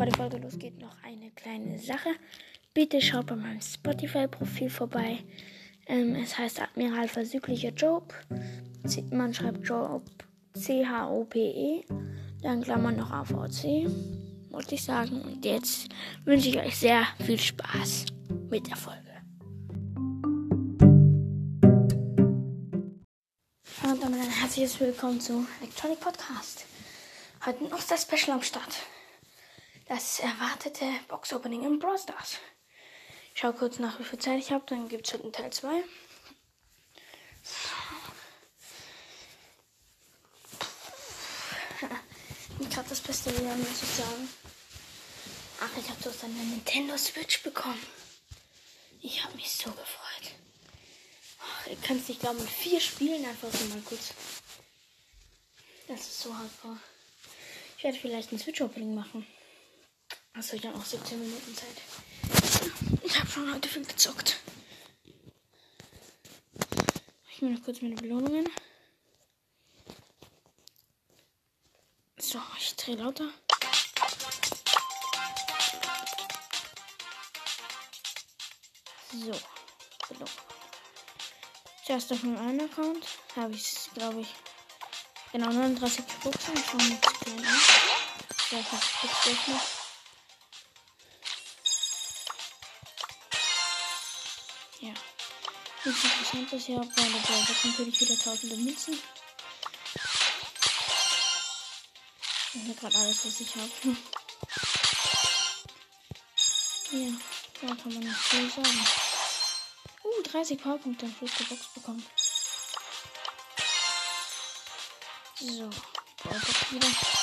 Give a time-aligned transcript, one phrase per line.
[0.00, 2.08] bevor die Folge losgeht, noch eine kleine Sache.
[2.72, 5.18] Bitte schaut bei meinem Spotify-Profil vorbei.
[5.86, 8.14] Ähm, es heißt Admiral Versüglicher Job.
[9.10, 10.02] Man schreibt Job
[10.54, 11.84] C-H-O-P-E.
[12.40, 13.90] Dann Klammern noch AVC.
[14.50, 15.20] Wollte ich sagen.
[15.20, 15.90] Und jetzt
[16.24, 18.06] wünsche ich euch sehr viel Spaß
[18.48, 19.00] mit der Folge.
[23.82, 26.64] Und damit ein herzliches Willkommen zu Electronic Podcast.
[27.44, 28.78] Heute noch das Special am Start.
[29.90, 32.38] Das erwartete Box-Opening im Brawl Stars.
[33.34, 35.82] Ich schau kurz nach, wie viel Zeit ich habe, dann gibt es heute Teil 2.
[42.60, 44.28] Nicht gerade das beste Jahr, muss ich sagen.
[45.60, 47.84] Ach, ich habe doch eine Nintendo Switch bekommen.
[49.02, 50.36] Ich habe mich so gefreut.
[51.40, 54.14] Ach, ihr könnt es nicht glauben, mit vier Spielen einfach so mal kurz.
[55.88, 56.78] Das ist so hardcore.
[57.76, 59.26] Ich werde vielleicht ein Switch-Opening machen.
[60.32, 61.76] Achso, ich habe noch 17 Minuten Zeit.
[63.02, 64.38] Ich habe schon heute viel gezockt.
[67.32, 68.48] Ich mache noch kurz meine Belohnungen.
[72.18, 73.28] So, ich drehe lauter.
[79.12, 79.40] So,
[80.08, 80.28] Belohnung.
[81.84, 84.34] Zuerst auf meinem einen Account habe ich glaube ich,
[85.32, 86.56] genau 39 Boxen.
[86.56, 87.60] Schauen wir uns klein an.
[88.52, 89.79] Ja, ich habe es
[94.80, 94.94] Ja.
[95.84, 98.98] Nichts Interessantes hier, bei der Box natürlich wieder tausende Münzen.
[102.52, 103.96] Ich habe gerade alles, was ich habe.
[106.92, 107.12] Ja,
[107.60, 108.86] da kann man nicht viel sagen.
[110.02, 112.04] Uh, 30 Powerpunkte am Schluss der Box bekommen.
[115.38, 115.70] So,
[116.24, 117.19] Box wieder.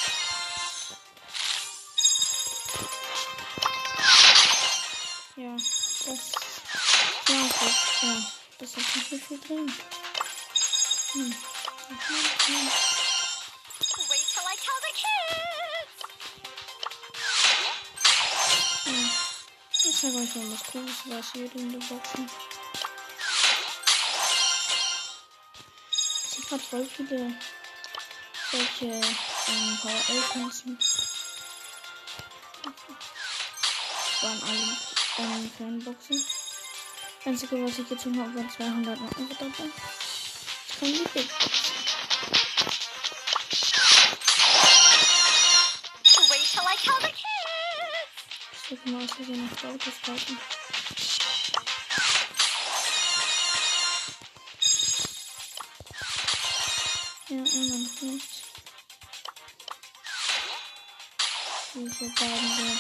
[9.47, 9.55] The
[14.99, 15.47] kids.
[18.86, 18.93] Ja.
[19.89, 22.30] Ich sag euch mal was Cooles, was hier in der Boxen.
[25.91, 27.33] Ich sehe gerade voll viele
[28.52, 30.80] solche ähm, Power 11 Münzen.
[34.21, 34.77] Waren alle
[35.19, 36.36] ähm, Fernboxen.
[37.27, 39.49] Einzige, was ich gezogen habe, waren 200 Marken dabei.
[39.49, 41.76] Jetzt kommen die Big Boxen.
[46.30, 48.71] Wait till I tell the kids.
[48.71, 50.39] Ich mal aus Versehen nach Autos kaufen.
[57.27, 58.42] Ja, immer noch nichts.
[61.73, 62.77] Wie verbleibende.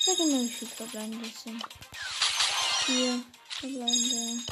[0.00, 1.64] Sag mal, wie viele verbleibende es sind.
[2.84, 3.24] Vier
[3.58, 4.42] verbleibende.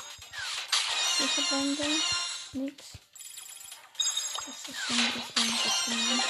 [1.16, 2.02] Vier verbleibende.
[2.52, 2.84] Nix.
[4.44, 6.22] Das ist schon ein bisschen.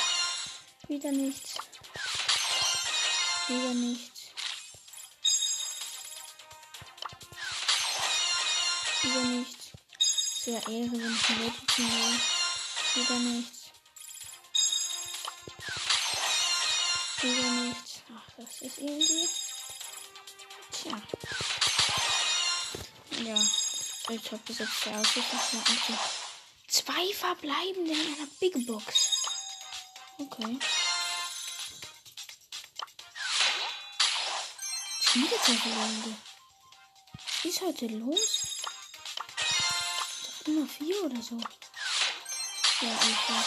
[0.88, 1.54] Wieder nichts.
[3.48, 4.20] Wieder nichts.
[9.02, 9.72] Wieder nichts.
[10.44, 12.20] Wäre Ehre, wenn ich ein ziehen will.
[12.94, 13.58] Wieder nichts.
[17.22, 18.02] Wieder nichts.
[18.14, 19.28] Ach, das ist irgendwie.
[20.72, 21.02] Tja.
[23.24, 23.34] Ja.
[24.08, 24.92] Ich habe bis jetzt zwei.
[24.92, 25.20] Also
[26.68, 29.10] zwei verbleibende in einer Big Box.
[30.18, 30.58] Okay.
[35.46, 36.16] Verbleibende.
[37.14, 38.46] Was ist heute los?
[40.24, 41.36] Doch immer vier oder so.
[42.80, 43.44] Ja, einfach.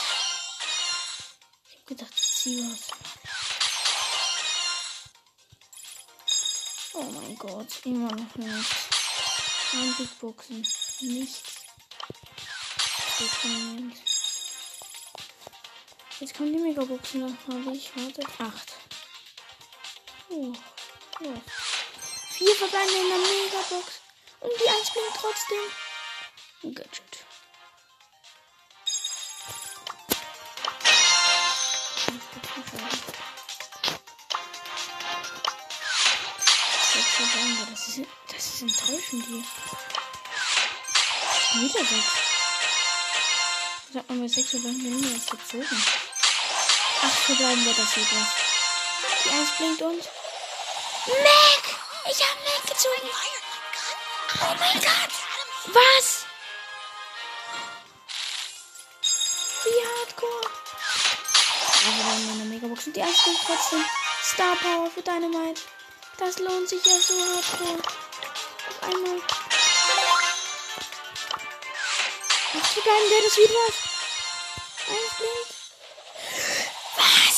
[1.67, 2.87] Ich hab gedacht, ich ziehe was.
[6.93, 8.88] Oh mein Gott, immer noch nichts.
[9.71, 10.65] Ein Big Boxen.
[11.01, 11.43] Nichts.
[16.19, 18.73] Jetzt kommen die Megaboxen, da habe ich, warte, acht.
[20.29, 20.53] Oh,
[21.21, 21.41] ja.
[22.31, 24.01] Vier verbleibende in der Megabox.
[24.39, 25.59] Und die eins blinkt trotzdem.
[41.51, 42.05] Wieder sechs.
[43.91, 45.83] Sag mal, sechs verbleibende Nummer ist gezogen.
[47.01, 48.27] Acht verbleibende, das geht was.
[49.23, 50.03] Die eins blinkt und.
[51.07, 51.63] Mac!
[52.11, 53.09] Ich hab Mac gezogen.
[54.41, 55.13] Oh mein Gott!
[55.73, 56.25] Was?
[59.63, 60.51] Wie hardcore?
[61.63, 63.83] Also wir haben eine Megabox und die eins blinkt trotzdem.
[64.23, 65.61] Star Power für Dynamite.
[66.17, 67.81] Das lohnt sich ja so hart.
[68.69, 69.21] Auf einmal.
[72.89, 73.65] Deinen wäre das wieder.
[74.89, 75.53] Eins blinkt.
[76.97, 77.35] Was?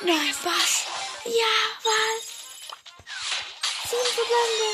[0.00, 0.84] Nein, was?
[1.26, 2.24] Ja, was?
[3.90, 4.70] Sieben Verbände.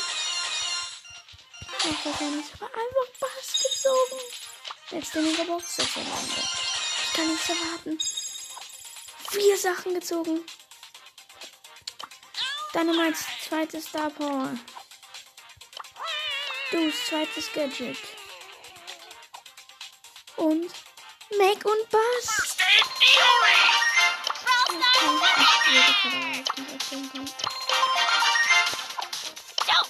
[1.66, 4.20] Ach, das war nicht einfach was gezogen.
[4.90, 6.42] Letzte Megabox, das Verbände.
[7.04, 7.98] Ich kann nichts erwarten.
[9.30, 10.46] Vier Sachen gezogen.
[12.72, 14.56] Dynamites zweites Star Power.
[16.70, 17.98] Dus zweites Gadget.
[20.42, 20.72] Und
[21.38, 22.56] Meg und Bass.
[22.56, 22.82] Don't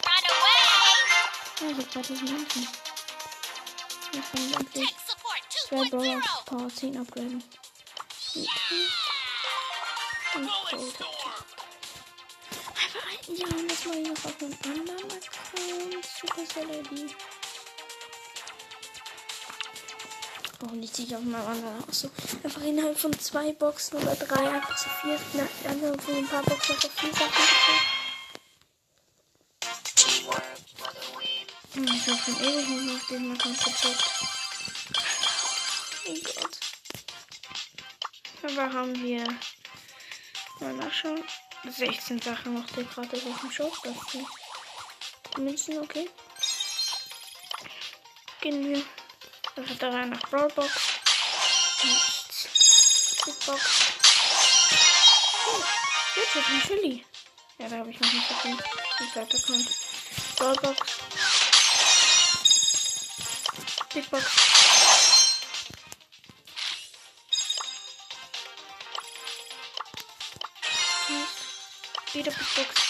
[0.04, 0.62] run away!
[1.58, 2.68] Ja, ich hab 2000 Münzen.
[4.12, 4.94] Das kann ich endlich
[5.68, 6.20] zwei Brawler 2.0.
[6.20, 7.44] auf Power 10 upgraden.
[10.34, 10.96] Und Gold.
[12.68, 13.36] Einfach ein.
[13.36, 16.04] Ja, und das ich noch auf einem anderen Account.
[16.20, 17.16] Supercell ID.
[20.64, 22.08] Oh, nicht sicher auf meinem anderen auch so.
[22.44, 26.42] Einfach innerhalb von zwei Boxen oder drei, einfach so vier, na, innerhalb von ein paar
[26.44, 28.02] Boxen einfach vier Sachen gezogen.
[31.74, 34.10] Hm, Ich hab schon ewig nicht nach dem Account gezockt.
[36.06, 36.58] Oh Gott.
[38.44, 39.24] Aber haben wir
[40.60, 41.24] mal nachschauen.
[41.68, 43.72] 16 Sachen noch der gratis auf dem Shop.
[43.82, 46.08] Das Münzen, okay.
[48.40, 48.84] Gehen wir.
[49.54, 50.70] Das hat da rein nach Brawlbox.
[51.84, 52.48] Nichts.
[53.46, 53.80] Box.
[55.46, 55.62] Oh,
[56.16, 57.04] jetzt ist ein Chili.
[57.58, 58.56] Ja, da habe ich noch nicht viel.
[58.56, 59.68] Wie weiter kommt.
[60.36, 60.80] Brawlbox.
[63.92, 64.24] Big Box.
[71.08, 72.14] Nice.
[72.14, 72.82] Wieder Big Box.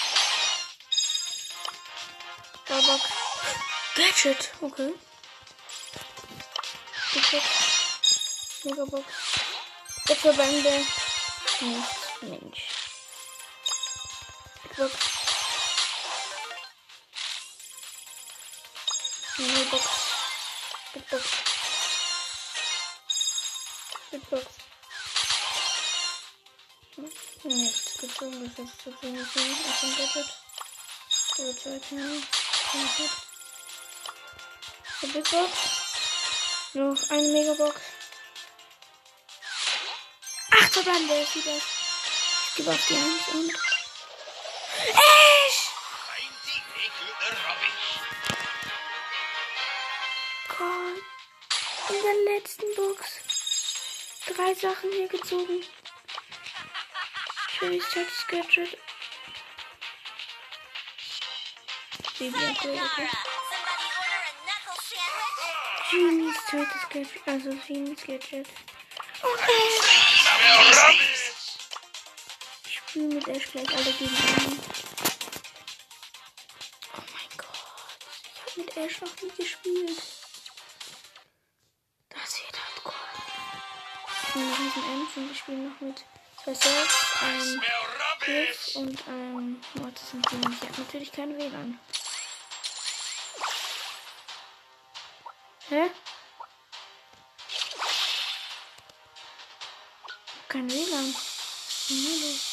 [3.96, 4.50] Gadget.
[4.60, 4.94] Okay.
[7.14, 8.64] Box.
[8.64, 9.04] Megabox.
[10.22, 10.86] Verbände.
[11.60, 12.22] Nichts.
[12.22, 12.62] Mensch.
[14.76, 14.92] Box.
[19.38, 19.84] Megabox.
[20.94, 21.24] Big Box.
[24.10, 24.46] Big Box.
[26.96, 27.10] Hm,
[27.44, 30.28] Nichts gezogen, das ist zu wenig auf dem Gadget.
[31.38, 32.22] Oder zwei Teile.
[32.72, 33.10] Gadget.
[35.02, 35.81] Die Big Box.
[36.74, 37.80] Noch eine Megabox.
[40.52, 41.54] Acht Verbände, ist wieder.
[41.54, 43.50] Ich gebe auf die Eins und.
[47.30, 48.00] Rubbish.
[50.48, 51.02] Gott.
[51.90, 53.20] In der letzten Box.
[54.34, 55.62] Drei Sachen hier gezogen.
[57.58, 58.78] Chili's Chat Gadget.
[62.19, 62.56] Baby
[65.92, 67.20] Genies zweites Gadget.
[67.26, 68.48] Also Genies Gadget.
[69.22, 69.78] Rubbish.
[72.66, 74.58] Ich spiele mit Ash gleich alle gegen ihn.
[76.96, 77.58] Oh mein Gott.
[78.24, 80.02] Ich habe mit Ash noch nie gespielt.
[82.08, 82.96] Das wird hardcore.
[84.22, 86.05] Ich bin noch diesen Ems und ich spiele noch mit
[86.43, 88.76] zwei Search, einem Griff rubbish.
[88.76, 90.52] und einem Mortis und Demon.
[90.55, 91.78] Ich habe natürlich kein WLAN.
[95.72, 95.91] Hä?
[100.48, 101.05] Kein WLAN.
[101.91, 102.51] Nee,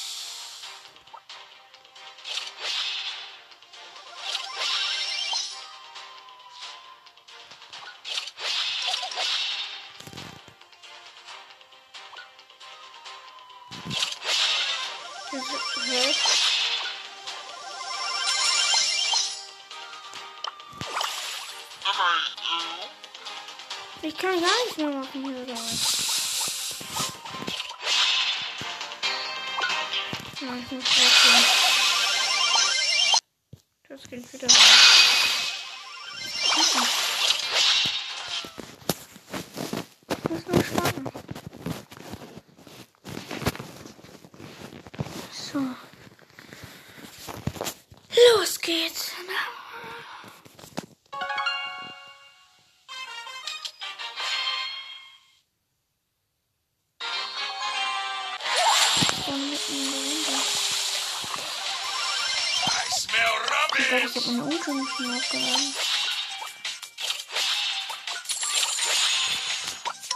[64.30, 65.76] meine Ulti nicht mehr aufgeladen.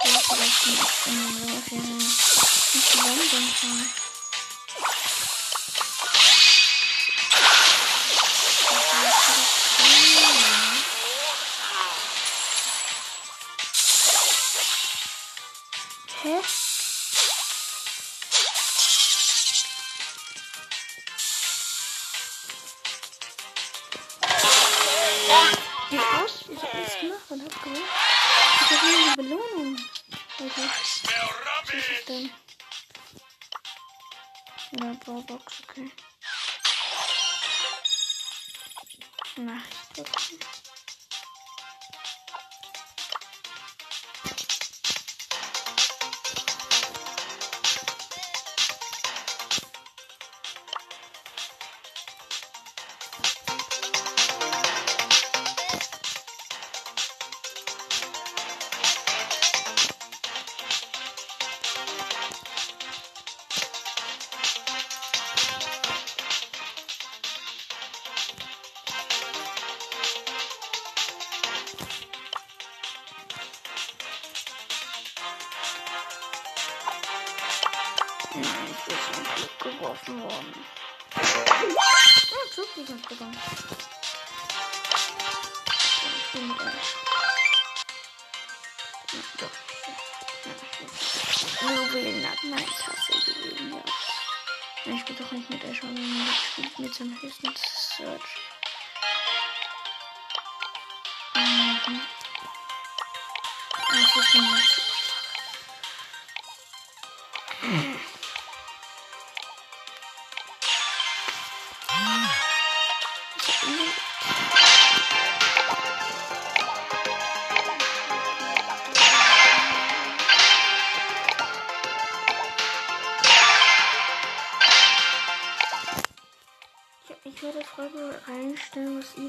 [0.06, 1.98] Ja, vielleicht nicht in der Ferien.
[1.98, 3.90] Nicht London fahren.
[16.24, 16.63] Hä?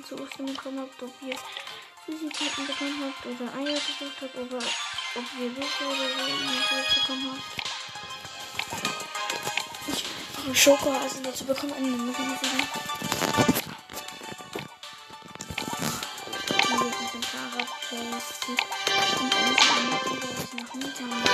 [0.04, 1.36] Zu Ostern bekommen habt, ob ihr
[2.06, 6.24] Süßigkeiten bekommen habt oder Eier gesucht habt, oder ob ihr Bücher oder so
[7.00, 7.64] bekommen habt.
[9.88, 10.04] Ich
[10.44, 12.34] habe Schokohasen dazu bekommen, eine riesigen.
[16.68, 18.56] Hier sind Fahrrad, Chelsea
[19.20, 21.24] und einzelne Videos noch nie haben.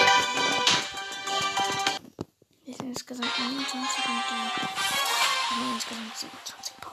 [2.65, 4.47] Wir sind insgesamt 29 und dann
[5.59, 6.90] wir insgesamt 27 Paul.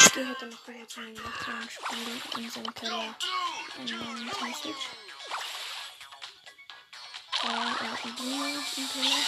[0.00, 3.16] Ich gehe heute noch rüber zu meinem Nachbarn und spiele in seinem Keller
[3.78, 4.86] einen Message.
[7.42, 9.22] Äh, er hat eine Blume im Keller.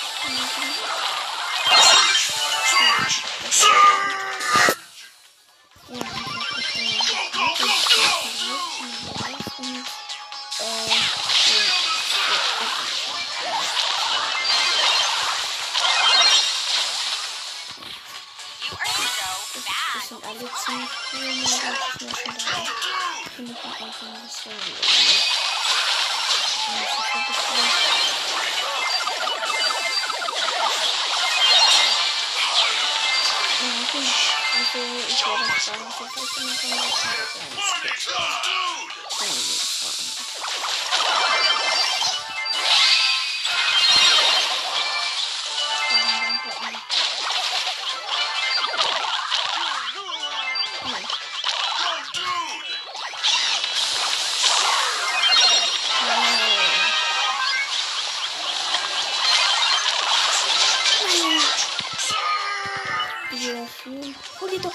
[2.70, 3.66] Ja, ich hab das
[20.30, 22.42] alle ziemlich cool, nur das ist mir schon da.
[23.34, 24.52] Finde ich auch einfach ein bisschen
[33.60, 34.10] ich das.
[34.52, 36.76] Also, ich werde das sagen, was ich jetzt immer von mir
[37.82, 38.44] Get loud.
[39.18, 39.30] Sehr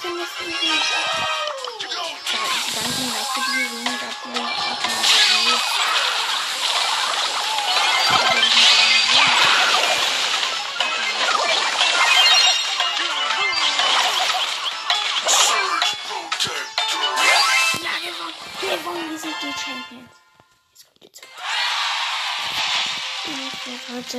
[0.05, 0.55] Den nächsten Weg.
[1.81, 3.55] Ja, ich danke Ihnen auch für die
[3.97, 5.05] dafür auch gewonnen.
[18.62, 20.12] Gewonnen, wir sind die Champions.
[20.71, 21.29] Jetzt kommt die Zeit.
[23.25, 24.17] Ich werde heute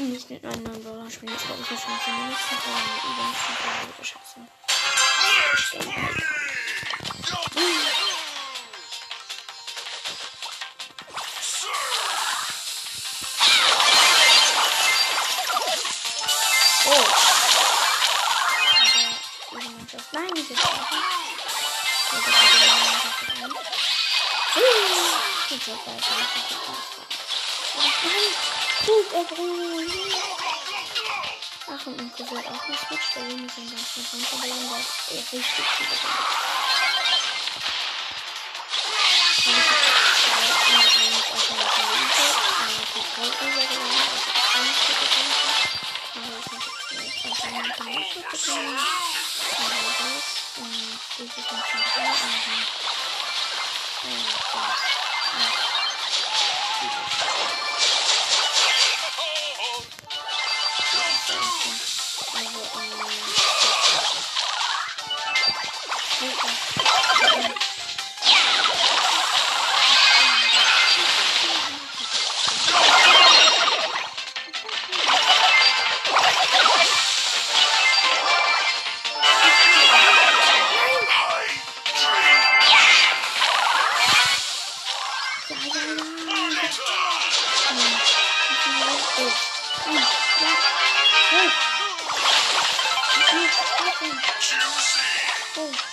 [0.00, 1.32] nicht mit meinen neuen Brawler spielen.
[1.32, 4.67] Das werde ich wahrscheinlich in der nächsten Folge oder übernächsten Folge wieder schaffen.
[28.86, 29.97] Gut, er bringt.
[31.88, 34.84] Und mein Cousin auch geswitcht, weil wir sind ganz nach Hand verloren, weil
[35.16, 36.36] er richtig viele gemacht.
[54.44, 54.87] Und
[95.60, 95.87] Oh.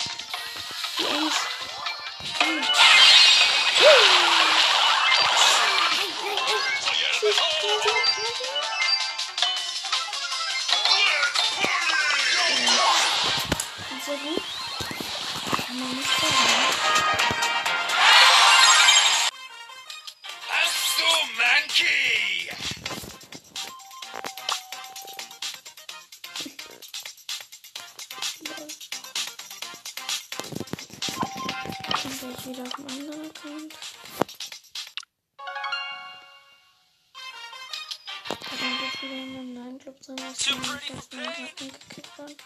[39.06, 42.36] Wieder in meinem neuen Club drin, als ich meinen ersten Daten gekickt habe.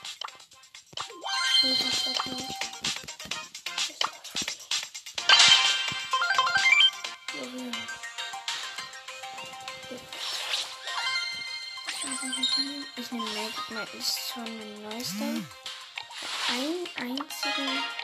[1.63, 2.27] Nee, das noch?
[7.35, 7.73] Junge.
[12.97, 15.25] Ich nehme Magic Knight ist schon ein neuester.
[16.49, 18.00] Ein einzigen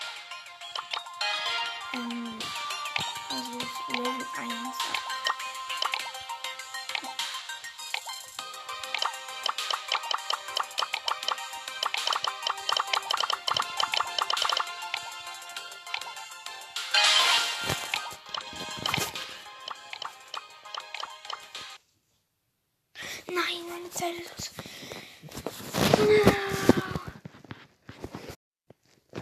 [23.86, 24.50] meine Zeit ist aus.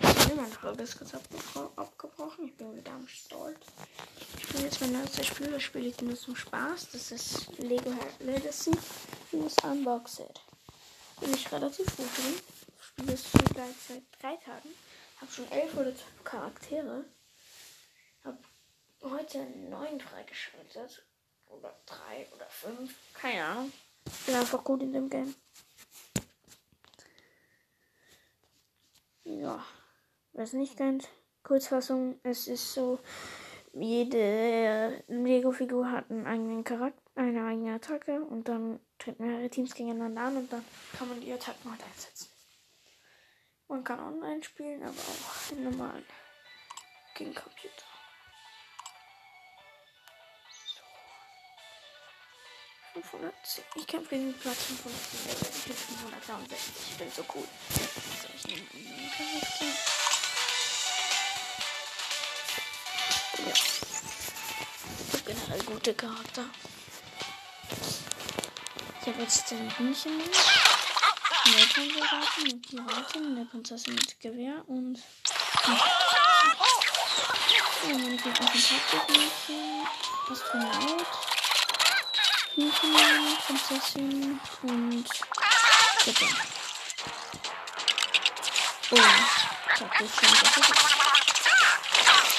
[0.03, 2.47] Okay, meine Folge ist kurz abgebro abgebrochen.
[2.47, 3.59] Ich bin wieder am Stolz.
[4.37, 5.51] Ich spiele jetzt mein neuestes Spiel.
[5.51, 6.91] Das spiele ich nur zum Spaß.
[6.93, 8.73] Das ist Lego Legacy
[9.33, 10.41] minus Unboxed.
[11.21, 12.41] Bin ich relativ gut drin.
[12.79, 14.71] Ich spiele es gleich seit drei Tagen.
[15.21, 17.05] Habe schon elf oder zwölf Charaktere.
[18.25, 18.39] Habe
[19.03, 21.05] heute neun freigeschaltet.
[21.47, 22.95] Oder drei oder fünf.
[23.13, 23.73] Keine Ahnung.
[24.27, 25.35] Bin einfach gut in dem Game.
[29.25, 29.65] Ja.
[30.33, 31.09] Wer es nicht kennt,
[31.43, 32.99] Kurzfassung, es ist so,
[33.73, 40.23] jede Lego-Figur hat einen eigenen Charakter, eine eigene Attacke und dann treten mehrere Teams gegeneinander
[40.23, 40.65] an und dann
[40.97, 42.29] kann man die Attacken halt einsetzen.
[43.69, 46.05] Man kann online spielen, aber auch im normalen
[47.15, 47.94] gegen Computer.
[53.03, 53.65] 510.
[53.75, 55.49] Ich kämpfe gegen Platz 510.
[55.57, 56.59] Ich bin 563.
[56.91, 57.49] Ich bin so cool.
[57.75, 59.65] So, ich nehme einen Charakter.
[63.47, 63.55] Ja.
[65.07, 66.45] Ich habe generell gute Charakter.
[69.01, 70.35] Ich habe jetzt den Hühnchen mit.
[71.47, 74.99] Nordhorn-Soldaten, eine Piratin, eine Prinzessin mit Gewehr und.
[77.87, 79.87] Ja, meine Gegner sind Taktikmädchen,
[80.31, 81.07] Astronaut,
[82.55, 82.95] Hühnchen,
[83.47, 85.05] Prinzessin und.
[86.05, 86.29] Gewehr.
[88.91, 90.79] Oh, ich hab das schon gesagt.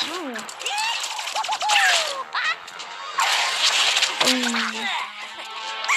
[0.08, 0.38] Oh.
[4.21, 4.36] Oh.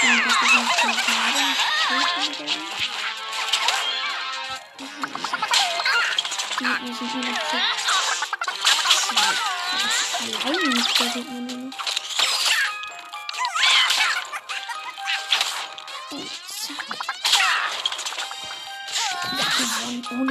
[0.01, 1.43] Und das ist ein bisschen schade.
[6.61, 7.57] Ja, wir sind nur noch zu
[9.07, 9.31] zwei.
[10.45, 11.48] Alleine nicht, da sieht man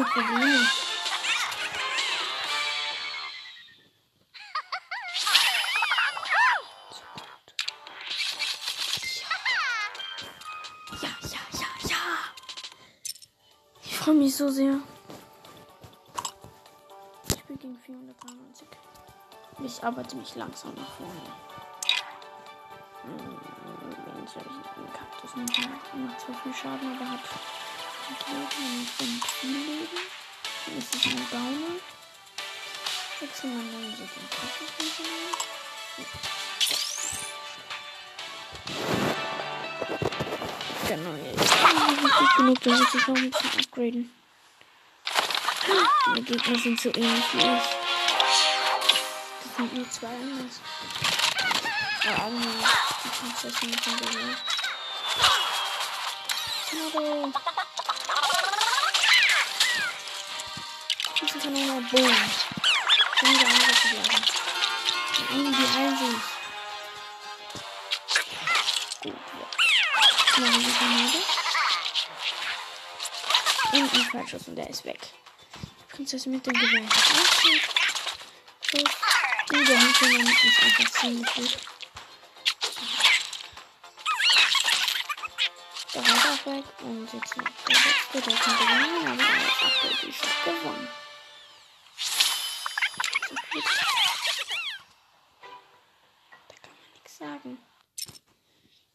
[0.09, 0.67] Probleme.
[11.01, 11.97] Ja, ja, ja, ja.
[13.83, 14.79] Ich freue mich so sehr.
[17.29, 18.67] Ich bin gegen 493.
[19.63, 21.13] Ich arbeite mich langsam nach vorne.
[23.03, 23.37] Hm,
[24.15, 26.05] Wenn ich einen Kaktus machen?
[26.07, 27.19] Macht zwar viel Schaden, aber hat
[28.09, 29.87] Leben und ich viel Leben.
[30.65, 31.75] Dann ist es ein Downer.
[33.19, 34.23] Wechseln wir dann so den
[34.79, 34.97] nicht
[40.87, 44.13] Genau, jetzt ist gut genug, dass ich das noch ein bisschen upgraden.
[46.15, 47.43] Die Gegner sind so ähnlich wie ich.
[49.43, 50.61] Das sind nur zwei anders.
[52.05, 52.67] Ja, eigentlich
[53.03, 54.37] die Prinzessin mit dem Gewehr.
[56.93, 57.33] Hallo.
[61.37, 62.15] Diese Kanone, boom.
[63.19, 64.23] Schon wieder angegriffen werden.
[65.29, 66.21] Nein, die heilen sich.
[69.01, 69.47] Gut, ja.
[70.37, 71.19] Wir Granate.
[73.73, 74.99] Und ein Fallschuss und der ist weg.
[75.89, 76.81] Prinzessin mit dem Gewehr.
[76.81, 77.61] Okay.
[78.71, 78.77] So.
[79.51, 81.57] Die der Hintergrund ist einfach ziemlich gut.
[86.45, 90.45] weg und jetzt noch der letzte, der könnte gewinnen, aber er hat aktuell die Shop
[90.45, 90.87] gewonnen.
[93.57, 93.65] Gut.
[96.47, 97.57] Da kann man nichts sagen.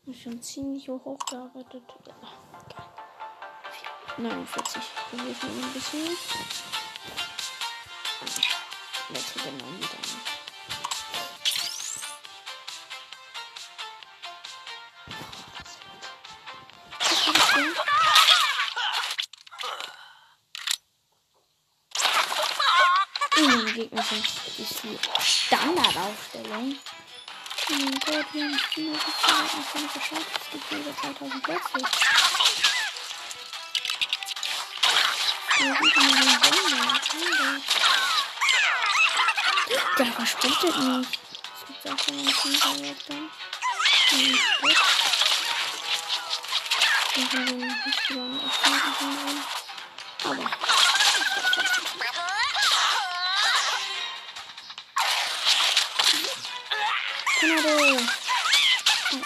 [0.07, 1.83] Ist schon ziemlich hoch hochgearbeitet.
[2.05, 2.15] Geil.
[4.19, 4.83] 49.
[5.11, 6.17] Probiere ich mal ein bisschen.
[9.09, 10.32] Jetzt wird er mal wieder.
[23.83, 26.77] Gegner sind ist die Standardaufstellung.
[27.69, 29.51] Oh mein Gott, wir haben Spiele gefahren.
[29.61, 30.27] Ich bin Bescheid.
[30.41, 31.79] Es gibt über 2000 Plätze.
[35.59, 37.01] Wir sind in den Bomber.
[39.99, 41.19] Der verspätet nicht.
[41.59, 43.31] Es gibt auch schon einen Kinderwert dann.
[44.63, 44.77] Und.
[47.15, 47.81] Ich gewonnen.
[47.89, 49.45] Ich kann nicht gewonnen.
[50.25, 50.72] Aber.
[57.93, 59.19] Oh, oh.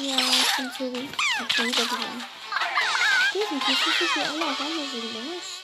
[0.00, 1.08] Ja, ich bin zu gut.
[1.16, 2.24] Ich hab schon wieder gewonnen.
[3.32, 5.61] Definitiv ist es hier alle auf einmal so gelöst.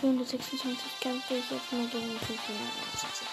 [0.00, 3.28] 426 kämpfe ich jetzt nur gegen 449.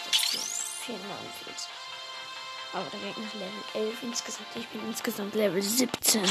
[2.74, 4.48] Aber der Gegner ist Level 11 insgesamt.
[4.56, 6.26] Ich bin insgesamt Level 17.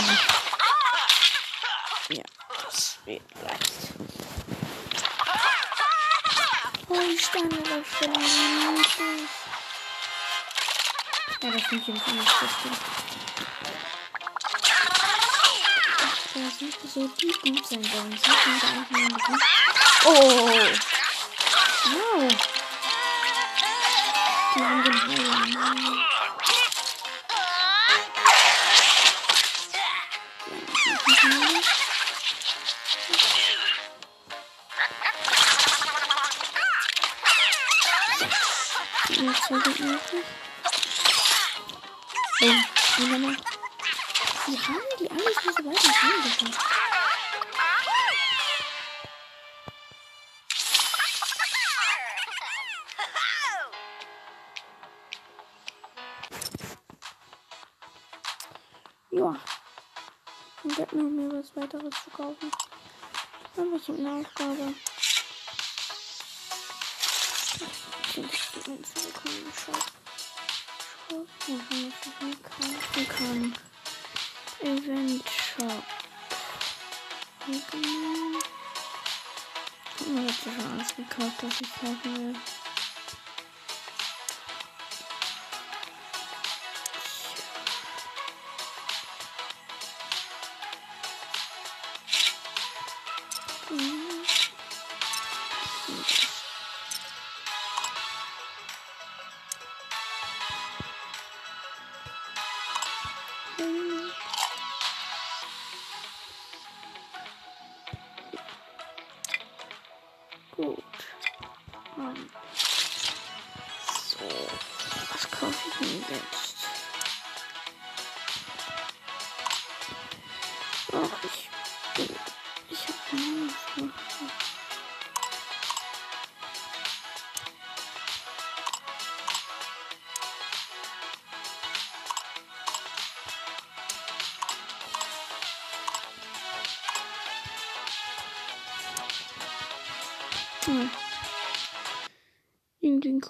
[2.11, 2.23] Ja,
[2.63, 3.73] das wird leicht.
[6.89, 8.23] Oh, die Standardaufstellung.
[8.23, 9.31] niedlich.
[11.41, 12.71] Ja, das sind hier keine Schritte.
[16.35, 18.13] Der ist nicht so gut sein sollen.
[18.13, 18.89] Sie sind
[19.27, 19.41] gut.
[20.09, 20.13] Oh!
[21.85, 22.29] Wow!
[24.55, 25.57] Die haben den Heilen.
[39.09, 39.99] Ja, zwei Gegner
[59.17, 59.35] Ja.
[60.63, 62.53] Und jetzt noch mir was weiteres zu kaufen.
[63.57, 64.75] Aber ich habe eine Aufgabe.
[68.09, 69.75] Ich bekommen im Shop.
[71.09, 71.27] Shop.
[71.47, 73.55] Wenn ich nicht kaufen kann.
[74.61, 75.85] Event Shop.
[77.47, 78.39] Genau.
[79.99, 82.37] Ich habe jetzt schon alles gekauft, was ich kaufen will.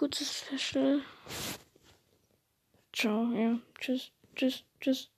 [0.07, 1.01] Kurzes Special.
[2.93, 3.59] Ciao, ja.
[3.81, 5.11] Tschüss, tschüss, tschüss.